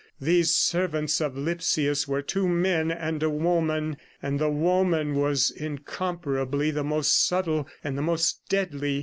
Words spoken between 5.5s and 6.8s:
incomparably